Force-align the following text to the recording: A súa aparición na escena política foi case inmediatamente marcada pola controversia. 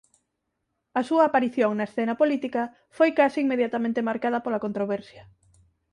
A 0.99 1.01
súa 1.09 1.23
aparición 1.27 1.71
na 1.75 1.87
escena 1.89 2.15
política 2.21 2.61
foi 2.97 3.09
case 3.19 3.39
inmediatamente 3.45 4.05
marcada 4.09 4.43
pola 4.45 4.63
controversia. 4.65 5.23